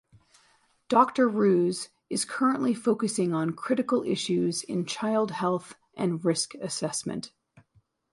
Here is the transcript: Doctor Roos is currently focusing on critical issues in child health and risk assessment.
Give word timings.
Doctor 0.89 1.29
Roos 1.29 1.89
is 2.09 2.25
currently 2.25 2.73
focusing 2.73 3.35
on 3.35 3.51
critical 3.53 4.01
issues 4.01 4.63
in 4.63 4.83
child 4.87 5.29
health 5.29 5.75
and 5.95 6.25
risk 6.25 6.55
assessment. 6.55 7.31